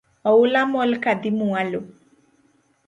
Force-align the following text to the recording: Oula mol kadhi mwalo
Oula 0.33 0.61
mol 0.71 0.91
kadhi 1.03 1.29
mwalo 1.37 1.79